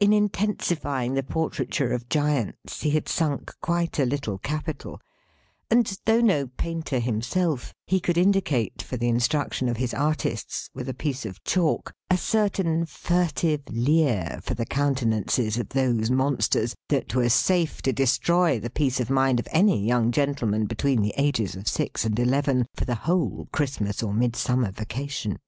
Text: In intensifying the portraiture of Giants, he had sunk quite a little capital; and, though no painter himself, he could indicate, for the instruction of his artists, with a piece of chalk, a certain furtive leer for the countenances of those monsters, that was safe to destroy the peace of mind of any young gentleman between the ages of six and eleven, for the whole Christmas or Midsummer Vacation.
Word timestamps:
In 0.00 0.12
intensifying 0.12 1.14
the 1.14 1.22
portraiture 1.22 1.92
of 1.92 2.08
Giants, 2.08 2.82
he 2.82 2.90
had 2.90 3.08
sunk 3.08 3.54
quite 3.60 4.00
a 4.00 4.04
little 4.04 4.36
capital; 4.38 5.00
and, 5.70 5.98
though 6.04 6.20
no 6.20 6.48
painter 6.48 6.98
himself, 6.98 7.72
he 7.86 8.00
could 8.00 8.18
indicate, 8.18 8.82
for 8.82 8.96
the 8.96 9.06
instruction 9.08 9.68
of 9.68 9.76
his 9.76 9.94
artists, 9.94 10.68
with 10.74 10.88
a 10.88 10.94
piece 10.94 11.24
of 11.24 11.44
chalk, 11.44 11.94
a 12.10 12.16
certain 12.16 12.86
furtive 12.86 13.62
leer 13.70 14.40
for 14.42 14.54
the 14.54 14.66
countenances 14.66 15.56
of 15.56 15.68
those 15.68 16.10
monsters, 16.10 16.74
that 16.88 17.14
was 17.14 17.32
safe 17.32 17.80
to 17.82 17.92
destroy 17.92 18.58
the 18.58 18.68
peace 18.68 18.98
of 18.98 19.10
mind 19.10 19.38
of 19.38 19.46
any 19.52 19.86
young 19.86 20.10
gentleman 20.10 20.66
between 20.66 21.02
the 21.02 21.14
ages 21.16 21.54
of 21.54 21.68
six 21.68 22.04
and 22.04 22.18
eleven, 22.18 22.66
for 22.74 22.84
the 22.84 22.96
whole 23.06 23.48
Christmas 23.52 24.02
or 24.02 24.12
Midsummer 24.12 24.72
Vacation. 24.72 25.38